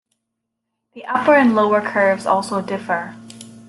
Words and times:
The 0.95 1.05
upper 1.05 1.35
and 1.35 1.53
lower 1.55 1.79
curves 1.79 2.25
also 2.25 2.59
differ. 2.59 3.15